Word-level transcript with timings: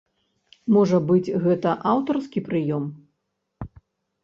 Можа 0.75 0.97
быць, 1.09 1.35
гэта 1.43 1.75
аўтарскі 1.93 2.39
прыём? 2.49 2.91